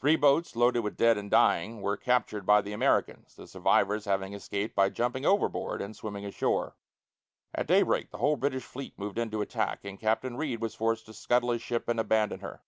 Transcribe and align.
Three 0.00 0.16
boats, 0.16 0.56
loaded 0.56 0.80
with 0.80 0.96
dead 0.96 1.16
and 1.16 1.30
dying, 1.30 1.80
were 1.80 1.96
captured 1.96 2.44
by 2.44 2.60
the 2.60 2.72
Americans, 2.72 3.36
the 3.36 3.46
survivors 3.46 4.04
having 4.04 4.32
escaped 4.32 4.74
by 4.74 4.88
jumping 4.88 5.24
overboard 5.24 5.80
and 5.80 5.94
swimming 5.94 6.24
ashore. 6.24 6.74
At 7.54 7.68
daybreak 7.68 8.10
the 8.10 8.18
whole 8.18 8.34
British 8.34 8.64
fleet 8.64 8.98
moved 8.98 9.18
in 9.18 9.30
to 9.30 9.42
attack, 9.42 9.84
and 9.84 10.00
Captain 10.00 10.36
Reid 10.36 10.60
was 10.60 10.74
forced 10.74 11.06
to 11.06 11.14
scuttle 11.14 11.52
his 11.52 11.62
ship 11.62 11.88
and 11.88 12.00
abandon 12.00 12.40
her. 12.40 12.60